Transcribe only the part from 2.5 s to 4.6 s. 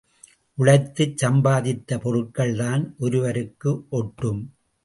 தான் ஒருவருக்கு ஒட்டும்.